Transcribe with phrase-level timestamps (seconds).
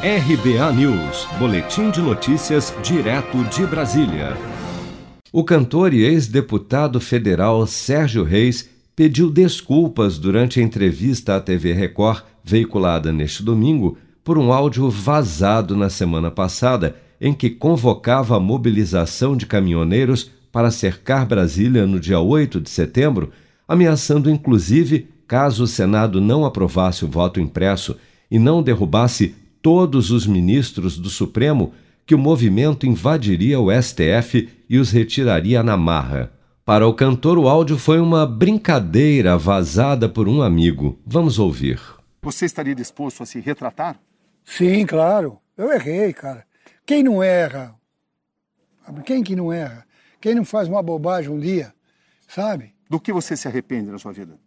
[0.00, 4.36] RBA News, Boletim de Notícias, direto de Brasília.
[5.32, 12.22] O cantor e ex-deputado federal Sérgio Reis pediu desculpas durante a entrevista à TV Record,
[12.44, 19.36] veiculada neste domingo, por um áudio vazado na semana passada, em que convocava a mobilização
[19.36, 23.32] de caminhoneiros para cercar Brasília no dia 8 de setembro,
[23.66, 27.96] ameaçando inclusive, caso o Senado não aprovasse o voto impresso
[28.30, 31.72] e não derrubasse todos os ministros do Supremo,
[32.06, 36.32] que o movimento invadiria o STF e os retiraria na marra.
[36.64, 40.98] Para o cantor, o áudio foi uma brincadeira vazada por um amigo.
[41.06, 41.80] Vamos ouvir.
[42.22, 43.98] Você estaria disposto a se retratar?
[44.44, 45.38] Sim, claro.
[45.56, 46.44] Eu errei, cara.
[46.84, 47.74] Quem não erra?
[49.04, 49.86] Quem que não erra?
[50.20, 51.72] Quem não faz uma bobagem um dia,
[52.26, 52.74] sabe?
[52.88, 54.38] Do que você se arrepende na sua vida?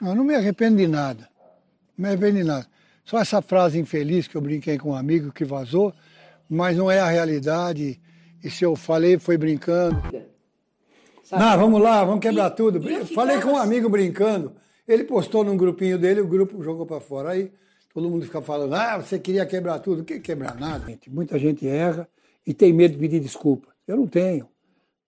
[0.00, 1.28] Eu não me arrependo de nada.
[1.96, 2.66] Não me arrependo de nada.
[3.06, 5.94] Só essa frase infeliz que eu brinquei com um amigo que vazou,
[6.50, 8.00] mas não é a realidade.
[8.42, 10.02] E se eu falei, foi brincando.
[11.22, 11.42] Sabe?
[11.42, 12.86] Não, vamos lá, vamos quebrar tudo.
[12.88, 14.52] Eu falei com um amigo brincando.
[14.88, 17.30] Ele postou num grupinho dele, o grupo jogou para fora.
[17.30, 17.52] Aí
[17.94, 20.02] todo mundo fica falando, ah, você queria quebrar tudo.
[20.02, 20.92] Que quebrar nada?
[21.08, 22.08] Muita gente erra
[22.44, 23.68] e tem medo de pedir desculpa.
[23.86, 24.48] Eu não tenho.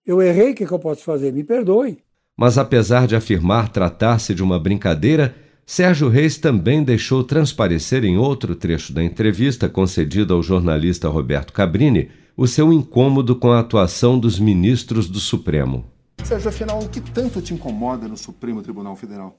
[0.07, 1.33] Eu errei, o que, que eu posso fazer?
[1.33, 1.99] Me perdoe.
[2.37, 5.35] Mas apesar de afirmar tratar-se de uma brincadeira,
[5.71, 12.11] Sérgio Reis também deixou transparecer em outro trecho da entrevista concedida ao jornalista Roberto Cabrini
[12.35, 15.85] o seu incômodo com a atuação dos ministros do Supremo.
[16.25, 19.39] Sérgio, afinal, o que tanto te incomoda no Supremo Tribunal Federal?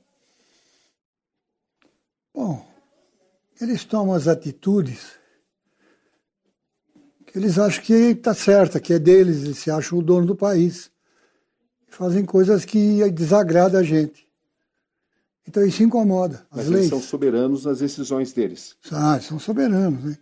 [2.32, 2.64] Bom,
[3.60, 5.18] eles tomam as atitudes
[7.26, 10.36] que eles acham que está certa, que é deles, eles se acham o dono do
[10.36, 10.92] país.
[11.88, 14.29] Fazem coisas que desagradam a gente.
[15.50, 16.46] Então isso incomoda.
[16.52, 16.90] Mas eles leis.
[16.90, 18.76] são soberanos nas decisões deles.
[18.92, 20.16] Ah, são soberanos, né?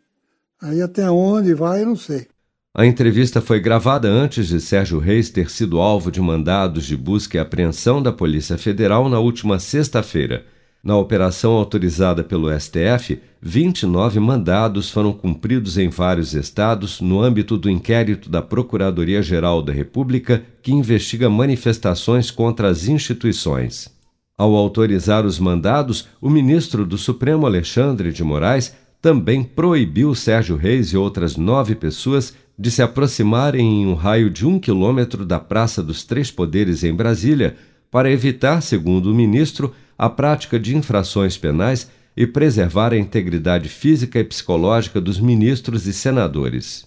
[0.62, 2.28] Aí até onde vai, eu não sei.
[2.74, 7.36] A entrevista foi gravada antes de Sérgio Reis ter sido alvo de mandados de busca
[7.36, 10.46] e apreensão da Polícia Federal na última sexta-feira.
[10.82, 17.70] Na operação autorizada pelo STF, 29 mandados foram cumpridos em vários estados no âmbito do
[17.70, 23.97] inquérito da Procuradoria-Geral da República que investiga manifestações contra as instituições.
[24.40, 28.72] Ao autorizar os mandados, o ministro do Supremo Alexandre de Moraes
[29.02, 34.46] também proibiu Sérgio Reis e outras nove pessoas de se aproximarem em um raio de
[34.46, 37.56] um quilômetro da Praça dos Três Poderes em Brasília
[37.90, 44.20] para evitar, segundo o ministro, a prática de infrações penais e preservar a integridade física
[44.20, 46.87] e psicológica dos ministros e senadores.